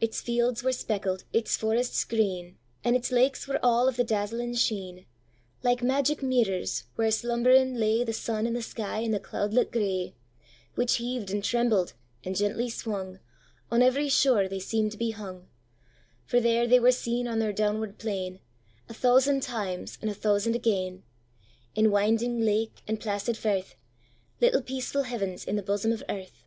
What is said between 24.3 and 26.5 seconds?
Little peaceful heavens in the bosom of earth.